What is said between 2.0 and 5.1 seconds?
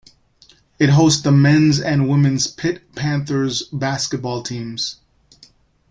women's Pitt Panthers basketball teams.